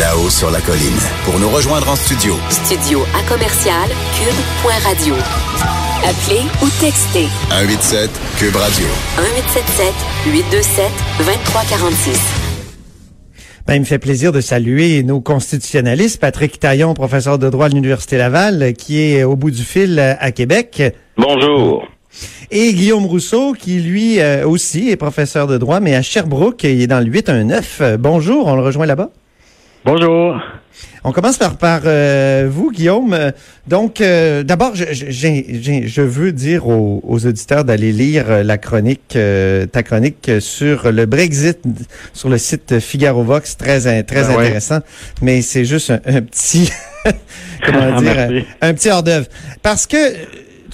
Là-haut 0.00 0.30
sur 0.30 0.50
la 0.50 0.58
colline. 0.62 0.98
Pour 1.26 1.38
nous 1.38 1.50
rejoindre 1.50 1.86
en 1.86 1.96
studio. 1.96 2.32
Studio 2.48 3.00
à 3.14 3.22
commercial 3.28 3.86
cube.radio. 4.16 5.14
Appelez 6.02 6.40
ou 6.62 6.68
textez 6.80 7.26
187 7.50 8.10
Cube 8.38 8.56
Radio. 8.56 8.86
1877 9.18 9.92
827 10.32 10.90
2346. 11.18 12.18
Ben, 13.66 13.74
il 13.74 13.80
me 13.80 13.84
fait 13.84 13.98
plaisir 13.98 14.32
de 14.32 14.40
saluer 14.40 15.02
nos 15.02 15.20
constitutionnalistes, 15.20 16.18
Patrick 16.18 16.58
Taillon, 16.58 16.94
professeur 16.94 17.38
de 17.38 17.50
droit 17.50 17.66
à 17.66 17.68
l'Université 17.68 18.16
Laval, 18.16 18.72
qui 18.72 19.02
est 19.02 19.24
au 19.24 19.36
bout 19.36 19.50
du 19.50 19.62
fil 19.62 20.00
à 20.00 20.32
Québec. 20.32 20.82
Bonjour. 21.18 21.86
Et 22.50 22.72
Guillaume 22.72 23.06
Rousseau, 23.06 23.52
qui 23.52 23.80
lui 23.80 24.20
euh, 24.20 24.46
aussi 24.46 24.90
est 24.90 24.96
professeur 24.96 25.46
de 25.46 25.58
droit, 25.58 25.80
mais 25.80 25.94
à 25.94 26.02
Sherbrooke, 26.02 26.62
il 26.64 26.82
est 26.82 26.86
dans 26.86 27.00
le 27.00 27.06
819. 27.06 27.78
Euh, 27.80 27.96
bonjour, 27.96 28.46
on 28.46 28.54
le 28.54 28.62
rejoint 28.62 28.86
là-bas? 28.86 29.10
Bonjour. 29.84 30.36
On 31.04 31.12
commence 31.12 31.36
par, 31.36 31.56
par 31.56 31.82
euh, 31.84 32.48
vous, 32.50 32.70
Guillaume. 32.70 33.32
Donc, 33.66 34.00
d'abord, 34.00 34.74
je, 34.74 34.84
je, 34.92 36.02
veux 36.02 36.32
dire 36.32 36.66
aux, 36.66 37.26
auditeurs 37.26 37.64
d'aller 37.64 37.92
lire 37.92 38.42
la 38.42 38.56
chronique, 38.56 39.16
ta 39.72 39.82
chronique 39.82 40.30
sur 40.40 40.90
le 40.90 41.06
Brexit 41.06 41.58
sur 42.14 42.30
le 42.30 42.38
site 42.38 42.80
Figaro 42.80 43.22
Vox, 43.22 43.56
très, 43.56 43.80
très 44.04 44.22
ben 44.22 44.30
intéressant. 44.30 44.78
Mais 45.20 45.42
c'est 45.42 45.66
juste 45.66 45.90
un, 45.90 46.22
petit, 46.22 46.72
comment 47.64 48.00
dire, 48.00 48.44
un 48.62 48.74
petit 48.74 48.88
hors 48.90 49.02
d'œuvre. 49.02 49.26
Parce 49.62 49.86
que 49.86 49.98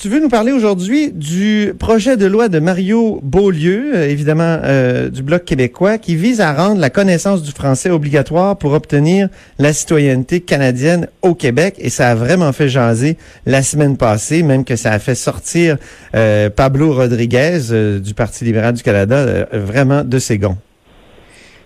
tu 0.01 0.09
veux 0.09 0.19
nous 0.19 0.31
parler 0.31 0.51
aujourd'hui 0.51 1.13
du 1.13 1.75
projet 1.79 2.17
de 2.17 2.25
loi 2.25 2.49
de 2.49 2.59
Mario 2.59 3.21
Beaulieu, 3.23 3.93
euh, 3.95 4.09
évidemment 4.09 4.59
euh, 4.65 5.11
du 5.11 5.23
Bloc 5.23 5.45
québécois, 5.45 5.99
qui 5.99 6.17
vise 6.17 6.41
à 6.41 6.55
rendre 6.55 6.81
la 6.81 6.89
connaissance 6.89 7.43
du 7.43 7.51
français 7.51 7.91
obligatoire 7.91 8.57
pour 8.57 8.73
obtenir 8.73 9.29
la 9.59 9.75
citoyenneté 9.75 10.41
canadienne 10.41 11.07
au 11.21 11.35
Québec. 11.35 11.75
Et 11.77 11.91
ça 11.91 12.09
a 12.09 12.15
vraiment 12.15 12.51
fait 12.55 12.71
jaser 12.71 13.19
la 13.45 13.63
semaine 13.63 13.99
passée, 13.99 14.43
même 14.43 14.65
que 14.65 14.75
ça 14.75 14.91
a 14.91 14.99
fait 14.99 15.15
sortir 15.15 15.77
euh, 16.15 16.49
Pablo 16.49 16.95
Rodriguez 16.95 18.01
du 18.03 18.15
Parti 18.15 18.47
libéral 18.47 18.73
du 18.73 18.83
Canada 18.83 19.47
vraiment 19.53 20.03
de 20.03 20.19
ses 20.19 20.39
gonds. 20.39 20.57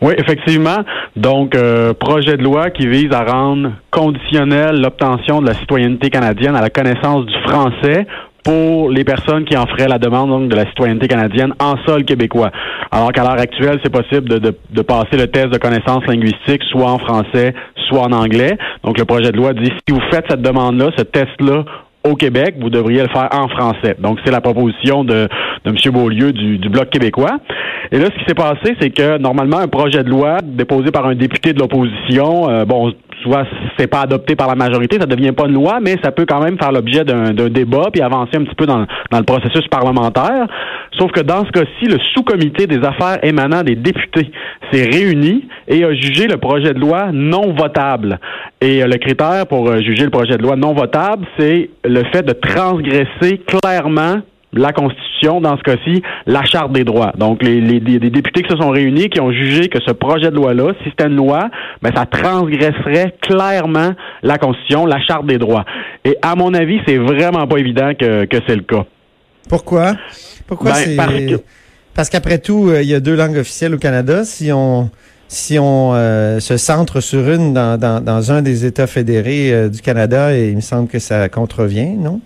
Oui, 0.05 0.13
effectivement. 0.19 0.85
Donc, 1.17 1.57
projet 1.99 2.37
de 2.37 2.43
loi 2.43 2.69
qui 2.69 2.87
vise 2.87 3.11
à 3.11 3.25
rendre 3.25 3.73
conditionnel 3.91 4.79
l'obtention 4.83 5.41
de 5.41 5.47
la 5.47 5.55
citoyenneté 5.55 6.11
canadienne 6.11 6.55
à 6.55 6.61
la 6.61 6.69
connaissance 6.69 7.25
du 7.25 7.35
français 7.49 8.07
pour 8.45 8.91
les 8.91 9.03
personnes 9.03 9.47
qui 9.47 9.57
en 9.57 9.65
feraient 9.65 9.89
la 9.89 9.99
demande 9.99 10.29
donc, 10.29 10.51
de 10.51 10.57
la 10.57 10.67
citoyenneté 10.67 11.09
canadienne 11.09 11.55
en 11.59 11.77
sol 11.87 12.05
québécois. 12.05 12.51
Alors 12.93 13.13
qu'à 13.13 13.23
l'heure 13.23 13.41
actuelle, 13.41 13.81
c'est 13.83 13.91
possible 13.91 14.29
de, 14.29 14.37
de, 14.37 14.55
de, 14.71 14.83
passer 14.83 15.17
le 15.17 15.27
test 15.29 15.49
de 15.49 15.57
connaissances 15.57 16.05
linguistiques 16.07 16.63
soit 16.65 16.91
en 16.91 16.99
français, 16.99 17.55
soit 17.89 18.03
en 18.03 18.13
anglais. 18.13 18.59
Donc 18.85 18.99
le 18.99 19.07
projet 19.07 19.33
de 19.33 19.39
loi 19.39 19.55
dit 19.55 19.73
si 19.89 19.95
vous 19.95 20.03
faites 20.11 20.27
cette 20.29 20.43
demande-là, 20.43 20.91
ce 20.99 21.05
test-là 21.05 21.65
au 22.05 22.17
Québec, 22.17 22.57
vous 22.61 22.69
devriez 22.69 23.01
le 23.01 23.09
faire 23.09 23.29
en 23.33 23.49
français. 23.49 23.97
Donc, 23.99 24.19
c'est 24.25 24.31
la 24.31 24.43
proposition 24.43 25.05
de, 25.05 25.27
de 25.65 25.71
M. 25.71 25.77
Beaulieu 25.93 26.33
du, 26.33 26.59
du 26.59 26.69
Bloc 26.69 26.91
québécois. 26.91 27.39
Et 27.93 27.99
là, 27.99 28.07
ce 28.07 28.19
qui 28.19 28.25
s'est 28.27 28.35
passé, 28.35 28.77
c'est 28.81 28.91
que 28.91 29.19
normalement, 29.19 29.59
un 29.59 29.69
projet 29.69 30.03
de 30.03 30.11
loi 30.11 30.39
déposé 30.43 30.91
par 30.91 31.07
un 31.07 31.15
député 31.15 31.53
de 31.53 31.61
l'opposition, 31.61 32.49
euh, 32.49 32.65
bon, 32.65 32.93
soit 33.23 33.47
c'est 33.79 33.87
pas 33.87 34.03
adopté 34.03 34.37
par 34.37 34.49
la 34.49 34.55
majorité, 34.55 34.99
ça 35.01 35.07
devient 35.07 35.33
pas 35.33 35.47
une 35.47 35.55
loi, 35.55 35.79
mais 35.81 35.97
ça 36.03 36.13
peut 36.13 36.27
quand 36.27 36.43
même 36.43 36.59
faire 36.59 36.73
l'objet 36.73 37.05
d'un 37.05 37.33
débat 37.33 37.89
puis 37.93 38.03
avancer 38.03 38.37
un 38.37 38.45
petit 38.45 38.55
peu 38.55 38.67
dans, 38.67 38.87
dans, 39.11 39.19
le 39.19 39.25
processus 39.25 39.67
parlementaire. 39.69 40.47
Sauf 40.99 41.11
que 41.11 41.21
dans 41.21 41.45
ce 41.45 41.51
cas-ci, 41.51 41.87
le 41.87 41.99
sous-comité 42.15 42.67
des 42.67 42.79
affaires 42.79 43.19
émanant 43.23 43.63
des 43.63 43.75
députés 43.75 44.31
s'est 44.71 44.85
réuni 44.85 45.48
et 45.69 45.85
a 45.85 45.93
jugé 45.95 46.27
le 46.27 46.37
projet 46.37 46.73
de 46.73 46.79
loi 46.79 47.11
non 47.13 47.53
votable. 47.53 48.19
Et 48.61 48.83
euh, 48.83 48.87
le 48.87 48.97
critère 48.98 49.47
pour 49.47 49.69
euh, 49.69 49.81
juger 49.81 50.05
le 50.05 50.11
projet 50.11 50.37
de 50.37 50.43
loi 50.43 50.57
non 50.57 50.75
votable, 50.75 51.27
c'est 51.39 51.71
le 51.85 52.03
fait 52.13 52.23
de 52.23 52.33
transgresser 52.33 53.41
clairement 53.47 54.20
la 54.57 54.73
Constitution, 54.73 55.41
dans 55.41 55.57
ce 55.57 55.63
cas-ci, 55.63 56.03
la 56.27 56.45
Charte 56.45 56.73
des 56.73 56.85
droits. 56.85 57.13
Donc, 57.17 57.42
les, 57.42 57.61
les, 57.61 57.81
députés 57.81 58.42
qui 58.42 58.51
se 58.51 58.57
sont 58.57 58.70
réunis, 58.70 59.09
qui 59.09 59.20
ont 59.20 59.33
jugé 59.33 59.69
que 59.69 59.79
ce 59.87 59.92
projet 59.92 60.31
de 60.31 60.37
loi-là, 60.37 60.73
si 60.83 60.91
c'était 60.91 61.07
une 61.07 61.17
loi, 61.17 61.51
ben, 61.83 61.91
ça 61.95 62.07
transgresserait 62.07 63.14
clairement 63.20 63.93
la 64.23 64.39
Constitution, 64.39 64.87
la 64.87 65.01
Charte 65.01 65.27
des 65.27 65.39
droits. 65.39 65.64
Et 66.05 66.17
à 66.23 66.35
mon 66.35 66.55
avis, 66.55 66.81
c'est 66.87 66.98
vraiment 66.98 67.47
pas 67.47 67.59
évident 67.59 67.93
que, 67.98 68.25
que 68.25 68.37
c'est 68.47 68.57
le 68.57 68.63
cas. 68.63 68.85
Pourquoi? 69.48 69.95
Pourquoi 70.47 70.73
ben, 70.73 71.09
c'est... 71.09 71.45
Parce 71.95 72.11
qu'après 72.11 72.39
tout, 72.39 72.69
euh, 72.69 72.83
il 72.83 72.89
y 72.89 72.95
a 72.95 73.01
deux 73.01 73.14
langues 73.14 73.37
officielles 73.37 73.75
au 73.75 73.79
Canada. 73.79 74.25
Si 74.25 74.51
on 74.53 74.91
si 75.29 75.59
on 75.59 75.95
euh, 75.95 76.39
se 76.39 76.57
centre 76.57 77.01
sur 77.01 77.29
une 77.31 77.55
dans, 77.55 77.79
dans, 77.79 78.03
dans, 78.03 78.31
un 78.31 78.43
des 78.43 78.67
États 78.67 78.87
fédérés 78.87 79.53
euh, 79.53 79.69
du 79.69 79.81
Canada, 79.81 80.37
et 80.37 80.51
il 80.51 80.57
me 80.57 80.61
semble 80.61 80.89
que 80.89 80.98
ça 80.98 81.29
contrevient, 81.29 81.97
non? 81.97 82.20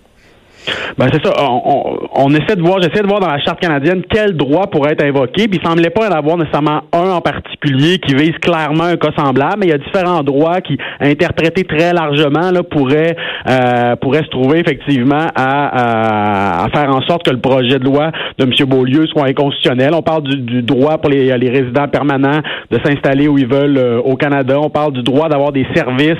Ben 0.97 1.07
c'est 1.11 1.25
ça. 1.25 1.33
On, 1.39 2.29
essaie 2.31 2.55
de 2.55 2.61
voir, 2.61 2.81
j'essaie 2.81 3.01
de 3.01 3.07
voir 3.07 3.19
dans 3.19 3.27
la 3.27 3.39
charte 3.39 3.59
canadienne 3.59 4.01
quel 4.09 4.35
droit 4.35 4.67
pourrait 4.67 4.93
être 4.93 5.03
invoqué. 5.03 5.47
Puis 5.47 5.59
il 5.61 5.67
semblait 5.67 5.89
pas 5.89 6.09
en 6.09 6.11
avoir 6.11 6.37
nécessairement 6.37 6.81
un 6.93 7.11
en 7.11 7.21
particulier 7.21 7.99
qui 7.99 8.15
vise 8.15 8.37
clairement 8.41 8.83
un 8.83 8.97
cas 8.97 9.11
semblable, 9.17 9.57
mais 9.59 9.67
il 9.67 9.69
y 9.69 9.73
a 9.73 9.77
différents 9.77 10.23
droits 10.23 10.61
qui, 10.61 10.77
interprétés 10.99 11.63
très 11.63 11.93
largement, 11.93 12.51
là, 12.51 12.63
pourraient 12.63 13.15
euh, 13.49 13.95
pourraient 13.97 14.23
se 14.23 14.29
trouver 14.29 14.59
effectivement 14.59 15.27
à, 15.35 16.63
à, 16.65 16.69
faire 16.69 16.89
en 16.89 17.01
sorte 17.01 17.23
que 17.23 17.31
le 17.31 17.39
projet 17.39 17.79
de 17.79 17.85
loi 17.85 18.11
de 18.37 18.45
M. 18.45 18.51
Beaulieu 18.67 19.07
soit 19.07 19.27
inconstitutionnel. 19.27 19.91
On 19.93 20.01
parle 20.01 20.23
du, 20.23 20.61
droit 20.61 20.97
pour 20.97 21.09
les, 21.09 21.37
les, 21.37 21.49
résidents 21.49 21.87
permanents 21.87 22.41
de 22.69 22.79
s'installer 22.83 23.27
où 23.27 23.37
ils 23.37 23.47
veulent 23.47 23.77
euh, 23.77 23.99
au 23.99 24.15
Canada. 24.15 24.59
On 24.59 24.69
parle 24.69 24.93
du 24.93 25.03
droit 25.03 25.29
d'avoir 25.29 25.51
des 25.51 25.65
services 25.73 26.17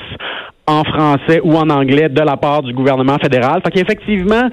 en 0.66 0.84
français 0.84 1.40
ou 1.42 1.56
en 1.56 1.68
anglais 1.70 2.08
de 2.08 2.20
la 2.20 2.36
part 2.36 2.62
du 2.62 2.72
gouvernement 2.72 3.16
fédéral. 3.20 3.60
Fait 3.64 3.70
qu'effectivement, 3.70 4.48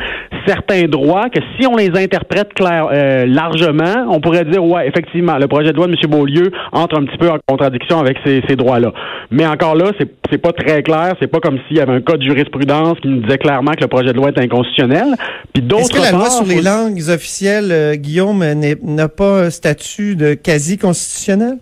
certains 0.47 0.83
droits 0.83 1.29
que 1.29 1.39
si 1.57 1.67
on 1.67 1.75
les 1.75 1.91
interprète 1.95 2.53
clair, 2.53 2.87
euh, 2.91 3.25
largement, 3.25 4.07
on 4.09 4.19
pourrait 4.19 4.45
dire 4.45 4.63
ouais, 4.63 4.87
effectivement, 4.87 5.37
le 5.37 5.47
projet 5.47 5.71
de 5.71 5.77
loi 5.77 5.87
de 5.87 5.91
M. 5.91 6.09
Beaulieu 6.09 6.51
entre 6.71 6.99
un 6.99 7.05
petit 7.05 7.17
peu 7.17 7.29
en 7.29 7.37
contradiction 7.47 7.99
avec 7.99 8.17
ces, 8.25 8.41
ces 8.47 8.55
droits-là. 8.55 8.91
Mais 9.31 9.45
encore 9.45 9.75
là, 9.75 9.91
c'est 9.99 10.09
c'est 10.29 10.37
pas 10.37 10.51
très 10.51 10.83
clair, 10.83 11.15
c'est 11.19 11.27
pas 11.27 11.39
comme 11.39 11.57
s'il 11.67 11.77
y 11.77 11.79
avait 11.79 11.93
un 11.93 12.01
code 12.01 12.19
de 12.19 12.25
jurisprudence 12.25 12.99
qui 13.01 13.07
nous 13.07 13.21
disait 13.21 13.37
clairement 13.37 13.71
que 13.71 13.81
le 13.81 13.87
projet 13.87 14.11
de 14.11 14.17
loi 14.17 14.29
est 14.29 14.39
inconstitutionnel. 14.39 15.15
Puis 15.53 15.63
d'autres 15.63 15.83
Est-ce 15.83 15.91
que 15.93 16.01
la 16.01 16.11
loi 16.11 16.29
sur 16.29 16.45
les 16.45 16.61
langues 16.61 17.01
officielles, 17.09 17.71
euh, 17.71 17.95
Guillaume, 17.95 18.43
n'a 18.83 19.07
pas 19.09 19.45
un 19.45 19.49
statut 19.49 20.15
de 20.15 20.33
quasi 20.33 20.77
constitutionnel? 20.77 21.57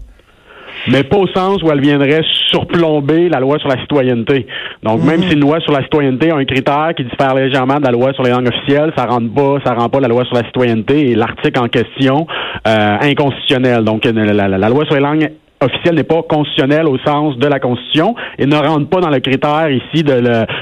Mais 0.91 1.03
pas 1.03 1.17
au 1.17 1.27
sens 1.27 1.61
où 1.63 1.71
elle 1.71 1.81
viendrait 1.81 2.21
surplomber 2.51 3.29
la 3.29 3.39
loi 3.39 3.57
sur 3.59 3.69
la 3.69 3.79
citoyenneté. 3.81 4.47
Donc, 4.83 5.03
même 5.03 5.21
mhm. 5.21 5.27
si 5.27 5.33
une 5.33 5.41
loi 5.41 5.59
sur 5.61 5.73
la 5.73 5.83
citoyenneté 5.83 6.31
a 6.31 6.35
un 6.35 6.45
critère 6.45 6.91
qui 6.95 7.03
diffère 7.03 7.35
légèrement 7.35 7.79
de 7.79 7.85
la 7.85 7.91
loi 7.91 8.13
sur 8.13 8.23
les 8.23 8.31
langues 8.31 8.47
officielles, 8.47 8.93
ça 8.95 9.05
rend 9.05 9.27
pas, 9.27 9.57
ça 9.65 9.73
rend 9.73 9.89
pas 9.89 9.99
la 9.99 10.07
loi 10.07 10.23
sur 10.25 10.35
la 10.35 10.43
citoyenneté 10.45 11.11
et 11.11 11.15
l'article 11.15 11.59
en 11.59 11.67
question 11.67 12.27
euh, 12.67 12.97
inconstitutionnel. 13.01 13.83
Donc, 13.83 14.05
la, 14.05 14.47
la 14.47 14.69
loi 14.69 14.85
sur 14.85 14.95
les 14.95 15.01
langues 15.01 15.31
officiel 15.61 15.95
n'est 15.95 16.03
pas 16.03 16.21
constitutionnel 16.23 16.88
au 16.88 16.97
sens 16.99 17.38
de 17.38 17.47
la 17.47 17.59
Constitution 17.59 18.16
et 18.38 18.45
ne 18.45 18.55
rentre 18.55 18.89
pas 18.89 18.99
dans 18.99 19.09
le 19.09 19.19
critère 19.19 19.69
ici 19.69 20.03
de 20.03 20.16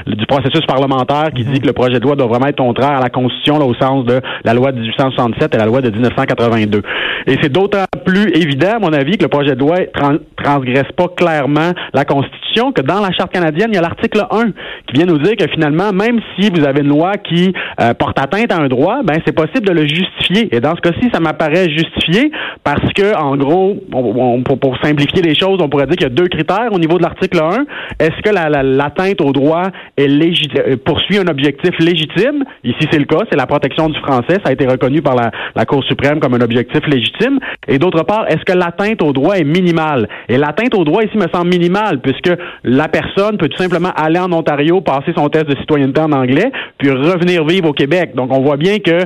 du 0.06 0.26
processus 0.26 0.64
parlementaire 0.66 1.30
qui 1.34 1.44
dit 1.44 1.60
que 1.60 1.66
le 1.66 1.72
projet 1.72 1.98
de 1.98 2.04
loi 2.04 2.16
doit 2.16 2.26
vraiment 2.26 2.46
être 2.46 2.56
contraire 2.56 2.98
à 2.98 3.00
la 3.00 3.10
Constitution 3.10 3.58
là, 3.58 3.64
au 3.64 3.74
sens 3.74 4.04
de 4.04 4.20
la 4.44 4.54
loi 4.54 4.72
de 4.72 4.80
1867 4.80 5.54
et 5.54 5.58
la 5.58 5.66
loi 5.66 5.80
de 5.80 5.90
1982. 5.90 6.82
Et 7.26 7.36
c'est 7.42 7.50
d'autant 7.50 7.84
plus 8.04 8.30
évident, 8.34 8.76
à 8.76 8.78
mon 8.78 8.92
avis, 8.92 9.16
que 9.16 9.22
le 9.22 9.28
projet 9.28 9.54
de 9.54 9.60
loi 9.60 9.76
trans 9.92 10.16
transgresse 10.42 10.90
pas 10.96 11.08
clairement 11.08 11.72
la 11.92 12.04
Constitution 12.04 12.72
que 12.72 12.82
dans 12.82 13.00
la 13.00 13.10
Charte 13.12 13.32
canadienne, 13.32 13.68
il 13.72 13.76
y 13.76 13.78
a 13.78 13.82
l'article 13.82 14.24
1 14.30 14.50
qui 14.86 14.94
vient 14.94 15.06
nous 15.06 15.18
dire 15.18 15.36
que 15.36 15.46
finalement, 15.48 15.92
même 15.92 16.20
si 16.38 16.50
vous 16.50 16.64
avez 16.64 16.80
une 16.80 16.88
loi 16.88 17.12
qui 17.16 17.52
euh, 17.80 17.94
porte 17.94 18.18
atteinte 18.18 18.52
à 18.52 18.60
un 18.60 18.68
droit, 18.68 19.02
ben 19.04 19.18
c'est 19.26 19.34
possible 19.34 19.66
de 19.66 19.72
le 19.72 19.86
justifier. 19.86 20.54
Et 20.54 20.60
dans 20.60 20.74
ce 20.76 20.80
cas-ci, 20.80 21.08
ça 21.12 21.20
m'apparaît 21.20 21.68
justifié 21.70 22.30
parce 22.62 22.92
que, 22.92 23.16
en 23.16 23.36
gros, 23.36 23.76
on, 23.92 24.42
pour, 24.42 24.58
pour 24.58 24.76
simplifier 24.84 25.22
les 25.22 25.34
choses, 25.34 25.58
on 25.60 25.68
pourrait 25.68 25.86
dire 25.86 25.96
qu'il 25.96 26.08
y 26.08 26.10
a 26.10 26.14
deux 26.14 26.28
critères 26.28 26.68
au 26.72 26.78
niveau 26.78 26.98
de 26.98 27.02
l'article 27.02 27.38
1. 27.38 27.64
Est-ce 27.98 28.20
que 28.22 28.30
l'atteinte 28.30 29.20
la, 29.20 29.26
au 29.26 29.32
droit 29.32 29.70
est 29.96 30.08
euh, 30.08 30.76
poursuit 30.84 31.18
un 31.18 31.26
objectif 31.26 31.70
légitime? 31.78 32.44
Ici, 32.64 32.86
c'est 32.90 32.98
le 32.98 33.04
cas, 33.04 33.20
c'est 33.30 33.36
la 33.36 33.46
protection 33.46 33.88
du 33.88 33.98
français. 34.00 34.38
Ça 34.44 34.50
a 34.50 34.52
été 34.52 34.66
reconnu 34.66 35.02
par 35.02 35.14
la, 35.14 35.30
la 35.54 35.64
Cour 35.64 35.82
suprême 35.84 36.20
comme 36.20 36.34
un 36.34 36.40
objectif 36.40 36.80
légitime. 36.86 37.38
Et 37.68 37.78
d'autre 37.78 38.04
part, 38.04 38.26
est-ce 38.28 38.44
que 38.44 38.56
l'atteinte 38.56 39.02
au 39.02 39.12
droit 39.12 39.36
est 39.36 39.44
minimale? 39.44 40.08
Et 40.28 40.36
l'atteinte 40.36 40.74
au 40.74 40.84
droit 40.84 41.02
ici 41.02 41.16
me 41.16 41.28
semble 41.32 41.48
minimale, 41.48 42.00
puisque 42.00 42.30
la 42.64 42.88
personne 42.88 43.38
peut 43.38 43.48
tout 43.48 43.62
simplement 43.62 43.90
aller 43.96 44.18
en 44.18 44.32
Ontario, 44.32 44.80
passer 44.80 45.12
son 45.16 45.28
test 45.28 45.46
de 45.46 45.56
citoyenneté 45.56 46.00
en 46.00 46.12
anglais, 46.12 46.50
puis 46.78 46.90
revenir 46.90 47.44
vivre 47.44 47.70
au 47.70 47.72
Québec. 47.72 48.14
Donc, 48.14 48.32
on 48.32 48.42
voit 48.42 48.56
bien 48.56 48.78
que 48.78 48.98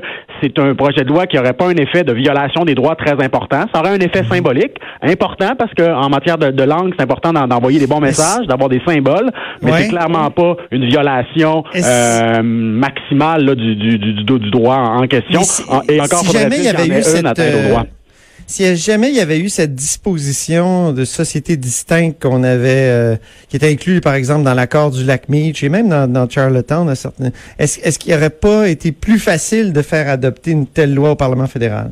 c'est 0.43 0.59
un 0.59 0.75
projet 0.75 1.05
de 1.05 1.09
loi 1.09 1.27
qui 1.27 1.37
n'aurait 1.37 1.53
pas 1.53 1.67
un 1.67 1.77
effet 1.77 2.05
de 2.05 2.13
violation 2.13 2.65
des 2.65 2.75
droits 2.75 2.97
très 2.97 3.23
important. 3.23 3.65
Ça 3.73 3.81
aurait 3.81 3.91
un 3.91 4.01
effet 4.01 4.23
mhm. 4.23 4.29
symbolique 4.29 4.77
important 5.03 5.55
parce 5.59 5.68
qu'en 5.75 6.09
matière 6.09 6.39
de, 6.39 6.63
langue, 6.63 6.93
c'est 6.97 7.03
important 7.03 7.33
d'envoyer 7.33 7.79
des 7.79 7.87
bons 7.87 8.01
messages, 8.01 8.47
d'avoir 8.47 8.69
des 8.69 8.81
symboles, 8.87 9.31
mais 9.63 9.73
c'est 9.73 9.89
clairement 9.89 10.31
pas 10.31 10.57
une 10.71 10.87
violation 10.87 11.65
euh, 11.75 12.43
maximale 12.43 13.55
du, 13.57 13.77
du, 13.77 13.99
du, 13.99 14.51
droit 14.51 14.77
en 14.77 15.07
question. 15.07 15.41
et 15.89 16.01
encore 16.01 16.21
si 16.21 16.33
jamais 16.33 16.59
il 16.59 16.65
y 16.65 16.69
avait 16.69 16.87
eu 16.87 17.03
cette, 17.03 17.39
euh, 17.39 17.77
si 18.49 18.77
jamais 18.77 19.11
il 19.11 19.15
y 19.15 19.21
avait 19.21 19.39
eu 19.39 19.51
cette 19.51 19.75
disposition 19.75 20.93
de 20.93 21.05
société 21.05 21.59
distincte 21.59 22.23
qu'on 22.23 22.43
avait, 22.43 22.89
euh, 22.89 23.17
qui 23.49 23.57
était 23.57 23.71
inclue, 23.71 24.01
par 24.01 24.15
exemple, 24.15 24.43
dans 24.43 24.55
l'accord 24.55 24.91
du 24.91 25.05
lac 25.05 25.29
Meach 25.29 25.63
et 25.63 25.69
même 25.69 25.91
dans, 25.91 26.11
dans 26.11 26.29
Charlottetown, 26.29 26.91
est-ce 26.91 27.81
est 27.81 27.99
qu'il 27.99 28.15
n'aurait 28.15 28.31
pas 28.31 28.69
été 28.69 28.91
plus 28.91 29.19
facile 29.19 29.75
de 29.75 29.83
faire 29.83 30.09
adopter 30.09 30.53
une 30.53 30.67
telle 30.67 30.95
loi 30.95 31.11
au 31.11 31.15
Parlement 31.15 31.47
fédéral? 31.47 31.91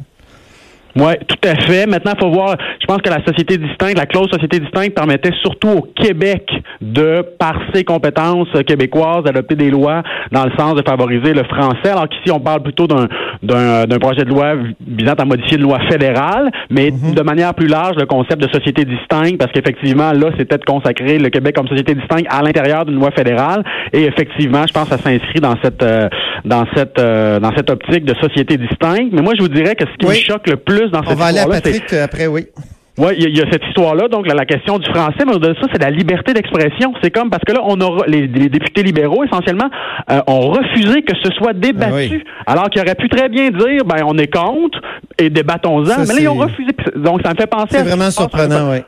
Oui, 0.96 1.12
tout 1.28 1.48
à 1.48 1.54
fait. 1.56 1.86
Maintenant, 1.86 2.12
il 2.16 2.20
faut 2.20 2.30
voir, 2.30 2.56
je 2.80 2.86
pense 2.86 3.02
que 3.02 3.10
la 3.10 3.22
société 3.24 3.58
distincte, 3.58 3.98
la 3.98 4.06
clause 4.06 4.28
société 4.30 4.58
distincte 4.60 4.94
permettait 4.94 5.32
surtout 5.42 5.68
au 5.68 5.82
Québec 5.82 6.50
de, 6.80 7.22
par 7.38 7.58
ses 7.74 7.84
compétences 7.84 8.48
québécoises, 8.66 9.24
d'adopter 9.24 9.56
des 9.56 9.70
lois 9.70 10.02
dans 10.32 10.44
le 10.44 10.52
sens 10.58 10.74
de 10.74 10.82
favoriser 10.82 11.34
le 11.34 11.44
français, 11.44 11.90
alors 11.90 12.08
qu'ici, 12.08 12.30
on 12.30 12.40
parle 12.40 12.62
plutôt 12.62 12.86
d'un, 12.86 13.06
d'un, 13.42 13.98
projet 13.98 14.24
de 14.24 14.30
loi 14.30 14.54
visant 14.86 15.14
à 15.14 15.24
modifier 15.24 15.56
une 15.56 15.64
loi 15.64 15.80
fédérale, 15.90 16.50
mais 16.70 16.90
mhm. 16.90 17.14
de 17.14 17.22
manière 17.22 17.54
plus 17.54 17.66
large, 17.66 17.96
le 17.96 18.06
concept 18.06 18.42
de 18.42 18.48
société 18.52 18.84
distincte, 18.84 19.38
parce 19.38 19.52
qu'effectivement, 19.52 20.12
là, 20.12 20.30
c'était 20.38 20.58
de 20.58 20.64
consacrer 20.64 21.18
le 21.18 21.28
Québec 21.28 21.56
comme 21.56 21.68
société 21.68 21.94
distincte 21.94 22.26
à 22.30 22.42
l'intérieur 22.42 22.84
d'une 22.84 22.96
loi 22.96 23.10
fédérale, 23.10 23.62
et 23.92 24.04
effectivement, 24.04 24.64
je 24.66 24.72
pense 24.72 24.88
que 24.88 24.96
ça 24.96 24.98
s'inscrit 24.98 25.40
dans 25.40 25.56
cette, 25.62 25.82
euh, 25.82 26.08
dans 26.44 26.64
cette, 26.74 26.98
euh, 26.98 27.38
dans 27.40 27.54
cette 27.54 27.70
optique 27.70 28.04
de 28.04 28.14
société 28.14 28.56
distincte. 28.56 29.12
Mais 29.12 29.22
moi, 29.22 29.34
je 29.36 29.42
vous 29.42 29.48
dirais 29.48 29.74
que 29.74 29.84
ce 29.84 29.96
qui 29.98 30.06
me 30.06 30.14
choque 30.14 30.46
le 30.48 30.56
plus 30.56 30.85
dans 30.90 31.00
On 31.06 31.14
va 31.14 31.26
aller 31.26 31.38
à 31.38 31.46
Patrick 31.46 31.92
après, 31.92 32.26
oui. 32.26 32.46
Oui, 32.98 33.12
il 33.18 33.36
y, 33.36 33.42
a 33.42 33.44
cette 33.52 33.62
histoire-là, 33.68 34.08
donc 34.08 34.26
la, 34.26 34.46
question 34.46 34.78
du 34.78 34.88
français, 34.88 35.24
mais 35.26 35.34
au-delà 35.34 35.52
de 35.52 35.58
ça, 35.60 35.66
c'est 35.70 35.82
la 35.82 35.90
liberté 35.90 36.32
d'expression. 36.32 36.94
C'est 37.02 37.10
comme 37.10 37.28
parce 37.28 37.44
que 37.44 37.52
là, 37.52 37.60
on 37.62 37.78
aura 37.82 38.06
les, 38.06 38.26
députés 38.26 38.82
libéraux 38.82 39.22
essentiellement 39.22 39.68
euh, 40.10 40.20
ont 40.26 40.48
refusé 40.48 41.02
que 41.02 41.12
ce 41.22 41.30
soit 41.32 41.52
débattu, 41.52 42.24
ah 42.46 42.52
alors 42.52 42.70
qu'ils 42.70 42.80
auraient 42.80 42.94
pu 42.94 43.10
très 43.10 43.28
bien 43.28 43.50
dire, 43.50 43.84
ben 43.84 44.02
on 44.06 44.16
est 44.16 44.32
contre 44.32 44.80
et 45.18 45.28
débattons-en. 45.28 46.04
Mais 46.08 46.14
là, 46.14 46.20
ils 46.20 46.28
ont 46.28 46.36
refusé. 46.36 46.70
Donc 46.96 47.20
ça 47.22 47.32
me 47.34 47.36
fait 47.38 47.46
penser. 47.46 47.66
C'est 47.76 47.82
vraiment 47.82 48.10
surprenant, 48.10 48.70
oui. 48.70 48.78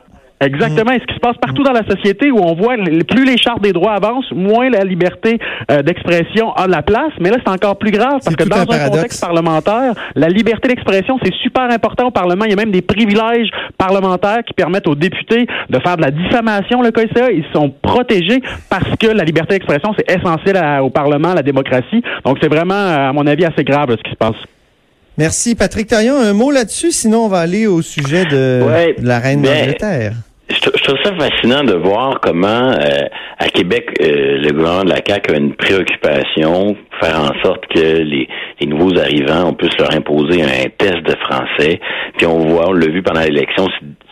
Exactement. 0.41 0.91
Et 0.91 0.99
ce 0.99 1.05
qui 1.05 1.15
se 1.15 1.19
passe 1.19 1.35
partout 1.37 1.63
dans 1.63 1.73
la 1.73 1.85
société 1.85 2.31
où 2.31 2.39
on 2.39 2.55
voit 2.55 2.75
plus 3.07 3.25
les 3.25 3.37
chartes 3.37 3.61
des 3.61 3.73
droits 3.73 3.93
avancent, 3.93 4.31
moins 4.31 4.69
la 4.69 4.85
liberté 4.85 5.37
euh, 5.69 5.81
d'expression 5.81 6.53
a 6.53 6.67
de 6.67 6.71
la 6.71 6.81
place. 6.81 7.11
Mais 7.19 7.29
là, 7.29 7.37
c'est 7.43 7.51
encore 7.51 7.77
plus 7.77 7.91
grave 7.91 8.19
parce 8.23 8.35
que 8.35 8.45
dans 8.45 8.61
un, 8.61 8.89
contexte 8.89 9.19
parlementaire, 9.19 9.93
la 10.15 10.29
liberté 10.29 10.69
d'expression, 10.69 11.19
c'est 11.23 11.33
super 11.35 11.63
important 11.63 12.07
au 12.07 12.11
Parlement. 12.11 12.45
Il 12.45 12.51
y 12.51 12.53
a 12.53 12.55
même 12.55 12.71
des 12.71 12.81
privilèges 12.81 13.49
parlementaires 13.77 14.43
qui 14.45 14.53
permettent 14.53 14.87
aux 14.87 14.95
députés 14.95 15.45
de 15.69 15.79
faire 15.79 15.97
de 15.97 16.03
la 16.03 16.11
diffamation. 16.11 16.81
Le 16.81 16.91
CSA, 16.91 17.31
ils 17.31 17.45
sont 17.53 17.73
protégés 17.81 18.41
parce 18.69 18.95
que 18.97 19.07
la 19.07 19.25
liberté 19.25 19.55
d'expression, 19.55 19.93
c'est 19.97 20.09
essentiel 20.09 20.57
au 20.81 20.89
Parlement, 20.89 21.31
à 21.31 21.35
la 21.35 21.43
démocratie. 21.43 22.01
Donc, 22.23 22.37
c'est 22.41 22.49
vraiment, 22.49 22.75
à 22.75 23.11
mon 23.11 23.27
avis, 23.27 23.43
assez 23.43 23.65
grave 23.65 23.89
ce 23.91 24.03
qui 24.03 24.11
se 24.11 24.15
passe. 24.15 24.37
Merci. 25.17 25.55
Patrick 25.55 25.87
Taillon, 25.87 26.15
un 26.15 26.31
mot 26.31 26.49
là-dessus, 26.49 26.91
sinon 26.91 27.25
on 27.25 27.27
va 27.27 27.39
aller 27.39 27.67
au 27.67 27.81
sujet 27.81 28.23
de, 28.25 28.63
la 29.01 29.19
reine 29.19 29.41
d'Angleterre 29.41 30.13
je, 30.49 30.59
trouve 30.59 30.97
ça 31.03 31.15
fascinant 31.15 31.63
de 31.63 31.73
voir 31.73 32.19
comment 32.21 32.71
euh, 32.71 33.07
à 33.37 33.49
Québec 33.49 33.89
euh, 34.01 34.37
le 34.37 34.51
gouvernement 34.51 34.83
de 34.83 34.89
la 34.89 35.01
CAQ 35.05 35.33
a 35.33 35.37
une 35.37 35.55
préoccupation 35.55 36.75
faire 36.99 37.19
en 37.19 37.43
sorte 37.43 37.65
que 37.67 37.79
les, 37.79 38.27
les, 38.59 38.67
nouveaux 38.67 38.97
arrivants 38.97 39.49
on 39.49 39.53
puisse 39.53 39.77
leur 39.77 39.93
imposer 39.93 40.41
un 40.41 40.69
test 40.77 41.03
de 41.03 41.15
français 41.21 41.79
puis 42.17 42.25
on 42.25 42.39
voit 42.39 42.69
on 42.69 42.73
l'a 42.73 42.87
vu 42.87 43.01
pendant 43.03 43.21
l'élection 43.21 43.67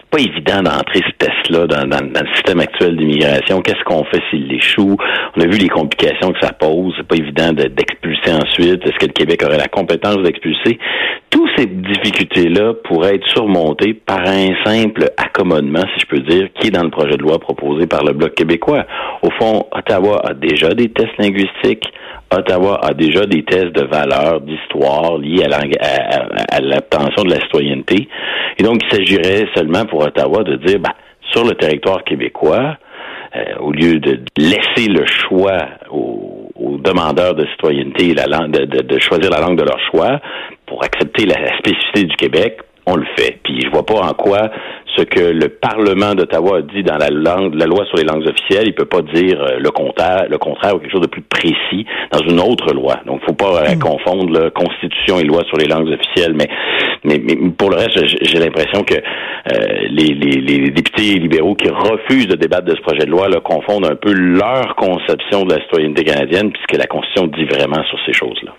pas 0.10 0.20
évident 0.20 0.64
d'entrer 0.64 1.02
ce 1.06 1.12
test-là 1.18 1.68
dans, 1.68 1.88
dans, 1.88 2.00
le 2.00 2.34
système 2.34 2.62
actuel 2.62 2.96
d'immigration. 2.96 3.62
Qu'est-ce 3.62 3.84
qu'on 3.84 4.06
fait 4.06 4.22
s'il 4.30 4.52
échoue? 4.54 4.96
On 5.36 5.42
a 5.42 5.46
vu 5.46 5.58
les 5.58 5.68
complications 5.68 6.32
que 6.32 6.40
ça 6.40 6.54
pose. 6.54 6.94
C'est 6.98 7.08
pas 7.08 7.18
évident 7.18 7.52
d'expulser 7.52 8.32
ensuite. 8.32 8.86
Est-ce 8.86 8.98
que 9.00 9.08
le 9.08 9.14
Québec 9.14 9.44
aurait 9.44 9.58
la 9.58 9.68
compétence 9.68 10.20
d'expulser? 10.24 10.80
Toutes 11.30 11.50
ces 11.58 11.66
difficultés-là 11.66 12.74
pourraient 12.86 13.16
être 13.16 13.28
surmontées 13.28 13.94
par 13.94 14.22
un 14.22 14.48
simple 14.64 15.10
accommodement, 15.18 15.84
si 15.94 16.02
je 16.02 16.06
peux 16.06 16.22
dire, 16.22 16.48
qui 16.54 16.68
est 16.68 16.72
dans 16.72 16.84
le 16.84 16.90
projet 16.90 17.18
de 17.18 17.22
loi 17.22 17.38
proposé 17.38 17.86
par 17.86 18.04
le 18.04 18.14
Bloc 18.14 18.34
québécois. 18.34 18.86
Au 19.22 19.30
fond, 19.32 19.66
Ottawa 19.72 20.22
a 20.26 20.34
déjà 20.34 20.70
des 20.70 20.90
tests 20.90 21.18
linguistiques. 21.18 21.86
Ottawa 22.32 22.80
a 22.84 22.94
déjà 22.94 23.26
des 23.26 23.44
tests 23.44 23.74
de 23.74 23.86
valeur, 23.86 24.42
d'histoire 24.42 25.18
liés 25.18 25.44
à 25.44 26.62
l'obtention 26.62 27.24
de 27.24 27.32
la 27.32 27.42
citoyenneté. 27.42 28.08
Et 28.58 28.64
donc, 28.64 28.82
il 28.84 28.98
s'agirait 28.98 29.48
seulement 29.56 29.86
pour 29.86 30.02
Ottawa 30.02 30.44
de 30.44 30.56
dire, 30.58 30.80
bah, 30.80 30.96
sur 31.32 31.44
le 31.44 31.56
territoire 31.56 32.04
québécois, 32.04 32.78
euh, 33.36 33.58
au 33.60 33.72
lieu 33.72 34.00
de 34.00 34.22
laisser 34.38 34.88
le 34.88 35.06
choix 35.06 35.58
aux, 35.92 36.34
demandeurs 36.80 37.36
de 37.36 37.46
citoyenneté 37.48 38.14
de, 38.14 39.00
choisir 39.00 39.30
la 39.30 39.42
langue 39.42 39.58
de 39.58 39.64
leur 39.64 39.80
choix 39.92 40.22
pour 40.78 40.86
accepter 40.86 41.26
la 41.26 41.58
spécificité 41.58 42.04
du 42.04 42.16
Québec, 42.18 42.60
on 42.86 42.98
le 42.98 43.06
fait. 43.18 43.40
Puis 43.44 43.62
je 43.62 43.70
vois 43.72 43.84
pas 43.84 43.96
en 43.96 44.14
quoi 44.14 44.52
ce 44.96 45.02
que 45.02 45.20
le 45.20 45.50
Parlement 45.50 46.14
d'Ottawa 46.14 46.60
a 46.60 46.62
dit 46.62 46.84
dans 46.84 46.98
la 46.98 47.10
langue, 47.10 47.56
la 47.56 47.66
loi 47.66 47.84
sur 47.86 47.98
les 47.98 48.04
langues 48.04 48.28
officielles, 48.28 48.68
il 48.68 48.74
peut 48.74 48.86
pas 48.86 49.02
dire 49.02 49.42
euh, 49.42 49.58
le 49.60 49.72
contraire, 49.72 50.28
le 50.30 50.38
contraire 50.38 50.76
ou 50.76 50.80
quelque 50.80 50.92
chose 50.92 51.02
de 51.02 51.08
plus 51.08 51.24
précis 51.24 51.86
dans 52.12 52.20
une 52.20 52.40
autre 52.40 52.74
loi. 52.74 52.98
Donc, 53.06 53.22
faut 53.26 53.34
pas 53.34 53.64
euh, 53.64 53.76
hmm. 53.76 53.80
confondre 53.80 54.40
la 54.40 54.50
Constitution 54.52 55.20
et 55.20 55.24
loi 55.24 55.44
sur 55.48 55.58
les 55.58 55.66
langues 55.66 55.90
officielles. 55.90 56.36
Mais, 56.36 56.48
mais, 57.04 57.20
pour 57.58 57.72
le 57.72 57.78
reste, 57.78 58.00
j'ai 58.22 58.40
l'impression 58.40 58.84
que 58.84 58.96
euh, 58.96 59.88
les, 59.90 60.14
les, 60.14 60.42
les, 60.42 60.70
députés 60.70 61.20
libéraux 61.20 61.56
qui 61.56 61.70
refusent 61.70 62.28
de 62.28 62.36
débattre 62.36 62.66
de 62.66 62.76
ce 62.76 62.82
projet 62.82 63.06
de 63.06 63.12
loi 63.12 63.30
là, 63.30 63.40
confondent 63.40 63.86
un 63.86 63.96
peu 63.96 64.14
leur 64.14 64.76
conception 64.76 65.46
de 65.46 65.56
la 65.56 65.62
citoyenneté 65.62 66.04
canadienne, 66.04 66.52
puisque 66.52 66.78
la 66.78 66.86
Constitution 66.86 67.28
dit 67.28 67.46
vraiment 67.46 67.84
sur 67.86 67.98
ces 68.06 68.14
choses-là. 68.14 68.54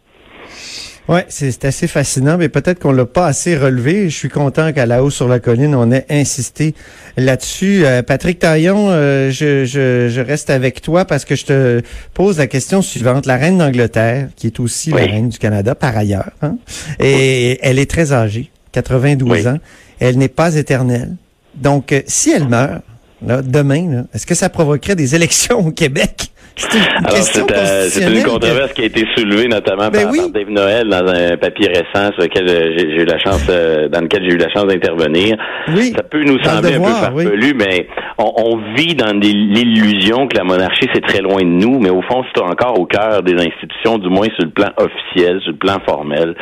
Oui, 1.08 1.20
c'est 1.28 1.64
assez 1.64 1.86
fascinant, 1.86 2.36
mais 2.36 2.50
peut-être 2.50 2.80
qu'on 2.80 2.92
l'a 2.92 3.06
pas 3.06 3.26
assez 3.26 3.56
relevé. 3.56 4.10
Je 4.10 4.14
suis 4.14 4.28
content 4.28 4.74
qu'à 4.74 4.84
la 4.84 5.02
haut 5.02 5.08
sur 5.08 5.26
la 5.26 5.40
colline, 5.40 5.74
on 5.74 5.90
ait 5.90 6.04
insisté 6.10 6.74
là-dessus. 7.16 7.86
Euh, 7.86 8.02
Patrick 8.02 8.38
Taillon, 8.38 8.90
euh, 8.90 9.30
je, 9.30 9.64
je, 9.64 10.10
je, 10.10 10.20
reste 10.20 10.50
avec 10.50 10.82
toi 10.82 11.06
parce 11.06 11.24
que 11.24 11.34
je 11.34 11.46
te 11.46 11.82
pose 12.12 12.36
la 12.36 12.46
question 12.46 12.82
suivante. 12.82 13.24
La 13.24 13.36
reine 13.36 13.56
d'Angleterre, 13.56 14.28
qui 14.36 14.48
est 14.48 14.60
aussi 14.60 14.90
la 14.90 14.98
reine 14.98 15.30
du 15.30 15.38
Canada 15.38 15.74
par 15.74 15.96
ailleurs, 15.96 16.30
hein, 16.42 16.58
et 17.00 17.58
elle 17.62 17.78
est 17.78 17.90
très 17.90 18.12
âgée, 18.12 18.50
92 18.72 19.46
ans. 19.46 19.58
Elle 20.00 20.18
n'est 20.18 20.28
pas 20.28 20.56
éternelle. 20.56 21.16
Donc, 21.54 21.92
euh, 21.92 22.02
si 22.06 22.32
elle 22.32 22.48
meurt, 22.48 22.82
là, 23.26 23.40
demain, 23.40 24.04
est-ce 24.12 24.26
que 24.26 24.34
ça 24.34 24.50
provoquerait 24.50 24.94
des 24.94 25.14
élections 25.14 25.68
au 25.68 25.70
Québec? 25.70 26.32
C'est 26.58 28.02
une, 28.02 28.16
une 28.16 28.22
controverse 28.24 28.72
qui 28.72 28.82
a 28.82 28.84
été 28.86 29.04
soulevée 29.16 29.48
notamment 29.48 29.88
ben 29.88 30.10
par, 30.10 30.30
Dave 30.30 30.50
Noël 30.50 30.88
dans 30.88 31.06
un 31.06 31.36
papier 31.36 31.68
récent 31.68 32.12
sur 32.12 32.22
lequel 32.22 32.48
euh, 32.48 32.76
j'ai 32.76 33.02
eu 33.02 33.04
la 33.04 33.18
chance, 33.18 33.46
euh, 33.48 33.88
dans 33.88 34.00
lequel 34.00 34.24
j'ai 34.24 34.34
eu 34.34 34.38
la 34.38 34.50
chance 34.50 34.66
d'intervenir. 34.66 35.36
Oui, 35.68 35.92
ça 35.96 36.02
peut 36.02 36.22
nous 36.24 36.42
sembler 36.42 36.74
un 36.74 36.80
peu 36.80 36.90
farfelu, 36.90 37.54
mais 37.54 37.86
on, 38.18 38.58
vit 38.76 38.94
dans 38.94 39.16
l'illusion 39.18 40.26
que 40.26 40.36
la 40.36 40.44
monarchie 40.44 40.88
c'est 40.92 41.04
très 41.04 41.20
loin 41.20 41.40
de 41.40 41.44
nous, 41.44 41.78
mais 41.78 41.90
au 41.90 42.02
fond 42.02 42.24
c'est 42.34 42.42
encore 42.42 42.78
au 42.78 42.86
cœur 42.86 43.22
des 43.22 43.34
institutions, 43.34 43.98
du 43.98 44.08
moins 44.08 44.26
sur 44.36 44.44
le 44.44 44.50
plan 44.50 44.68
officiel, 44.76 45.40
sur 45.42 45.52
le 45.52 45.58
plan 45.58 45.78
formel. 45.86 46.34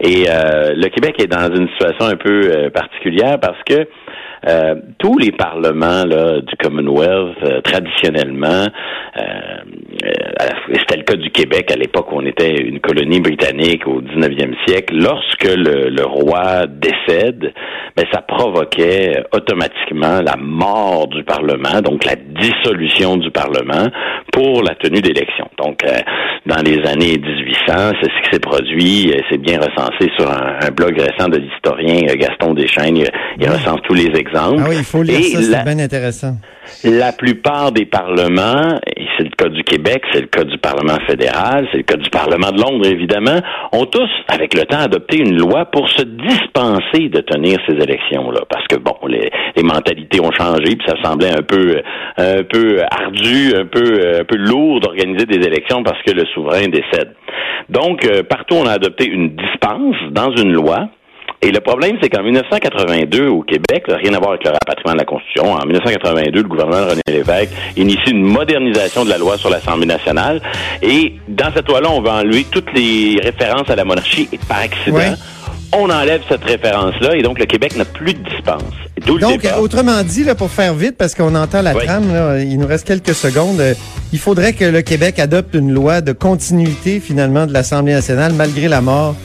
Et 0.00 0.26
euh, 0.28 0.72
le 0.74 0.88
Québec 0.88 1.16
est 1.18 1.26
dans 1.26 1.54
une 1.54 1.68
situation 1.68 2.06
un 2.06 2.16
peu 2.16 2.70
particulière 2.72 3.38
parce 3.40 3.58
que 3.66 3.86
euh, 4.46 4.74
tous 4.98 5.18
les 5.18 5.32
parlements 5.32 6.04
là, 6.04 6.40
du 6.40 6.56
Commonwealth, 6.56 7.36
euh, 7.42 7.60
traditionnellement, 7.62 8.66
euh, 9.16 9.56
c'était 10.74 10.96
le 10.96 11.02
cas 11.02 11.16
du 11.16 11.30
Québec 11.30 11.70
à 11.70 11.76
l'époque 11.76 12.12
où 12.12 12.16
on 12.16 12.26
était 12.26 12.54
une 12.60 12.80
colonie 12.80 13.20
britannique 13.20 13.86
au 13.86 14.02
19e 14.02 14.54
siècle, 14.66 14.94
lorsque 14.96 15.44
le, 15.44 16.04
roi 16.04 16.66
décède, 16.66 17.52
ben, 17.96 18.04
ça 18.12 18.20
provoquait 18.20 19.24
automatiquement 19.32 20.20
la 20.20 20.36
mort 20.36 21.08
du 21.08 21.24
Parlement, 21.24 21.80
donc 21.80 22.04
la 22.04 22.16
dissolution 22.16 23.16
du 23.16 23.30
Parlement 23.30 23.88
pour 24.32 24.62
la 24.62 24.74
tenue 24.74 25.00
d'élections. 25.00 25.48
Donc, 25.58 25.82
dans 26.46 26.62
les 26.62 26.78
années 26.86 27.16
1800, 27.18 27.92
c'est 28.00 28.10
ce 28.10 28.22
qui 28.22 28.30
s'est 28.32 28.38
produit, 28.38 29.12
c'est 29.30 29.38
bien 29.38 29.58
recensé 29.58 30.10
sur 30.18 30.30
un, 30.30 30.70
blog 30.70 30.98
récent 30.98 31.28
de 31.28 31.38
l'historien 31.38 32.02
Gaston 32.14 32.54
Deschaines, 32.54 32.96
il, 32.96 33.10
il 33.38 33.48
recense 33.48 33.80
tous 33.84 33.94
les 33.94 34.10
exemples 34.16 34.62
ah 34.64 34.66
oui, 34.68 34.76
il 34.78 34.84
faut 34.84 35.02
lire 35.02 35.20
ça, 35.20 35.42
c'est 35.42 35.64
bien 35.64 35.78
intéressant. 35.82 36.36
La 36.82 37.12
plupart 37.12 37.72
des 37.72 37.84
parlements, 37.84 38.78
et 38.96 39.04
c'est 39.16 39.24
le 39.24 39.30
cas 39.36 39.48
du 39.48 39.62
Québec, 39.64 40.02
c'est 40.12 40.20
le 40.20 40.26
cas 40.26 40.44
du 40.44 40.56
Parlement 40.58 40.98
fédéral, 41.06 41.68
c'est 41.70 41.78
le 41.78 41.82
cas 41.82 41.96
du 41.96 42.08
Parlement 42.10 42.50
de 42.50 42.60
Londres, 42.60 42.86
évidemment, 42.86 43.40
ont 43.72 43.86
tous, 43.86 44.08
avec 44.28 44.54
le 44.54 44.64
temps, 44.64 44.78
adopté 44.78 45.18
une 45.18 45.36
loi 45.36 45.66
pour 45.66 45.88
se 45.90 46.02
dispenser 46.02 47.08
de 47.10 47.20
tenir 47.20 47.58
ces 47.68 47.74
élections-là. 47.74 48.40
Parce 48.48 48.66
que, 48.66 48.76
bon, 48.76 48.96
les, 49.08 49.30
mentalités 49.62 50.20
ont 50.20 50.32
changé, 50.32 50.76
puis 50.76 50.86
ça 50.86 50.94
semblait 51.02 51.36
un 51.36 51.42
peu, 51.42 51.80
un 52.18 52.42
peu 52.44 52.82
ardu, 52.90 53.54
un 53.56 53.66
peu, 53.66 54.18
un 54.20 54.24
peu 54.24 54.36
lourd 54.36 54.80
d'organiser 54.80 55.26
des 55.26 55.46
élections 55.46 55.82
parce 55.82 56.00
que 56.02 56.12
le 56.12 56.24
souverain 56.34 56.68
décède. 56.68 57.14
Donc, 57.68 58.04
euh, 58.04 58.22
partout, 58.22 58.54
on 58.54 58.66
a 58.66 58.72
adopté 58.72 59.06
une 59.06 59.36
dispense 59.36 59.96
dans 60.10 60.34
une 60.36 60.52
loi 60.52 60.88
et 61.44 61.50
le 61.50 61.60
problème, 61.60 61.98
c'est 62.02 62.08
qu'en 62.08 62.22
1982, 62.22 63.28
au 63.28 63.42
Québec, 63.42 63.84
rien 63.88 64.14
à 64.14 64.18
voir 64.18 64.30
avec 64.30 64.44
le 64.44 64.50
rapatriement 64.52 64.94
de 64.94 64.98
la 64.98 65.04
Constitution, 65.04 65.52
en 65.52 65.66
1982, 65.66 66.40
le 66.40 66.48
gouvernement 66.48 66.86
de 66.86 66.90
René 66.90 67.02
Lévesque 67.06 67.52
initie 67.76 68.12
une 68.12 68.22
modernisation 68.22 69.04
de 69.04 69.10
la 69.10 69.18
loi 69.18 69.36
sur 69.36 69.50
l'Assemblée 69.50 69.84
nationale. 69.84 70.40
Et 70.80 71.16
dans 71.28 71.52
cette 71.54 71.68
loi-là, 71.68 71.90
on 71.90 72.00
va 72.00 72.14
enlever 72.14 72.46
toutes 72.50 72.72
les 72.72 73.20
références 73.22 73.68
à 73.68 73.76
la 73.76 73.84
monarchie 73.84 74.26
et 74.32 74.38
par 74.48 74.60
accident 74.60 75.16
on 75.76 75.90
enlève 75.90 76.22
cette 76.28 76.44
référence-là 76.44 77.16
et 77.16 77.22
donc 77.22 77.38
le 77.38 77.46
Québec 77.46 77.76
n'a 77.76 77.84
plus 77.84 78.14
de 78.14 78.22
dispense. 78.30 78.74
D'où 79.06 79.18
Donc, 79.18 79.44
autrement 79.58 80.02
dit, 80.04 80.22
là, 80.24 80.34
pour 80.36 80.50
faire 80.50 80.72
vite, 80.74 80.96
parce 80.96 81.14
qu'on 81.14 81.34
entend 81.34 81.62
la 81.62 81.74
Oui. 81.74 81.84
trame, 81.84 82.12
là, 82.12 82.38
il 82.40 82.58
nous 82.58 82.66
reste 82.66 82.86
quelques 82.86 83.14
secondes, 83.14 83.60
euh, 83.60 83.74
il 84.12 84.18
faudrait 84.20 84.52
que 84.52 84.64
le 84.64 84.82
Québec 84.82 85.18
adopte 85.18 85.54
une 85.54 85.72
loi 85.72 86.00
de 86.00 86.12
continuité, 86.12 87.00
finalement, 87.00 87.46
de 87.46 87.52
l'Assemblée 87.52 87.92
nationale, 87.92 88.32
malgré 88.34 88.68
la 88.68 88.80
mort 88.80 89.16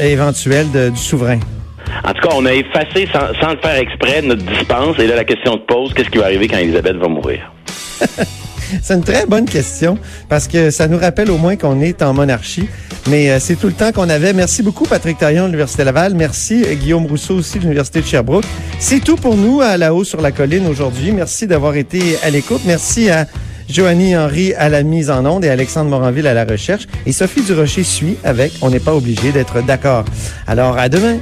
éventuelle 0.00 0.70
de- 0.72 0.88
du 0.90 0.98
souverain. 1.00 1.38
En 2.04 2.12
tout 2.14 2.26
cas, 2.28 2.34
on 2.36 2.46
a 2.46 2.52
effacé 2.52 3.06
sans, 3.12 3.32
sans 3.40 3.50
le 3.52 3.58
faire 3.58 3.76
exprès 3.76 4.22
notre 4.22 4.42
dispense 4.44 4.98
et 4.98 5.06
là 5.06 5.14
la 5.16 5.24
question 5.24 5.52
se 5.54 5.58
pose 5.72 5.92
qu'est-ce 5.94 6.10
qui 6.10 6.18
va 6.18 6.24
arriver 6.24 6.48
quand 6.48 6.56
Elisabeth 6.58 6.96
va 6.96 7.08
mourir? 7.08 7.40
C'est 8.82 8.94
une 8.94 9.02
très 9.02 9.26
bonne 9.26 9.44
question 9.44 9.98
parce 10.28 10.48
que 10.48 10.70
ça 10.70 10.88
nous 10.88 10.98
rappelle 10.98 11.30
au 11.30 11.38
moins 11.38 11.56
qu'on 11.56 11.80
est 11.80 12.02
en 12.02 12.14
monarchie. 12.14 12.68
Mais 13.08 13.30
euh, 13.30 13.38
c'est 13.40 13.56
tout 13.56 13.66
le 13.66 13.72
temps 13.72 13.92
qu'on 13.92 14.08
avait. 14.08 14.32
Merci 14.32 14.62
beaucoup, 14.62 14.84
Patrick 14.84 15.18
Taillon 15.18 15.42
de 15.42 15.48
l'Université 15.48 15.84
Laval. 15.84 16.14
Merci, 16.14 16.64
euh, 16.64 16.74
Guillaume 16.74 17.06
Rousseau 17.06 17.36
aussi 17.36 17.58
de 17.58 17.64
l'Université 17.64 18.00
de 18.00 18.06
Sherbrooke. 18.06 18.44
C'est 18.78 19.00
tout 19.00 19.16
pour 19.16 19.36
nous 19.36 19.60
à 19.60 19.76
La 19.76 19.94
Haut 19.94 20.04
sur 20.04 20.20
la 20.20 20.32
Colline 20.32 20.66
aujourd'hui. 20.66 21.12
Merci 21.12 21.46
d'avoir 21.46 21.76
été 21.76 22.16
à 22.22 22.30
l'écoute. 22.30 22.62
Merci 22.64 23.10
à 23.10 23.26
Joanie 23.68 24.16
Henry 24.16 24.54
à 24.54 24.68
la 24.68 24.82
mise 24.82 25.10
en 25.10 25.24
onde 25.24 25.44
et 25.44 25.48
Alexandre 25.48 25.90
Moranville 25.90 26.26
à 26.26 26.34
la 26.34 26.44
recherche. 26.44 26.86
Et 27.06 27.12
Sophie 27.12 27.42
Durocher 27.42 27.84
suit 27.84 28.16
avec 28.24 28.52
On 28.62 28.70
n'est 28.70 28.80
pas 28.80 28.94
obligé 28.94 29.32
d'être 29.32 29.62
d'accord. 29.64 30.04
Alors, 30.46 30.78
à 30.78 30.88
demain. 30.88 31.18